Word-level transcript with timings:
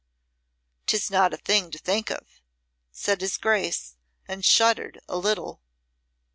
"'Tis 0.87 1.11
not 1.11 1.31
a 1.31 1.37
thing 1.37 1.69
to 1.69 1.77
think 1.77 2.09
of," 2.09 2.41
said 2.91 3.21
his 3.21 3.37
Grace, 3.37 3.97
and 4.27 4.43
shuddered 4.43 4.99
a 5.07 5.15
little. 5.15 5.61